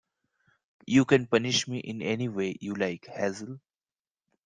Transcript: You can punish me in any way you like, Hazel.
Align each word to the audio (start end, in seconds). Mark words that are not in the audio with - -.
You 0.87 1.05
can 1.05 1.27
punish 1.27 1.67
me 1.67 1.77
in 1.77 2.01
any 2.01 2.27
way 2.27 2.57
you 2.59 2.73
like, 2.73 3.05
Hazel. 3.05 3.59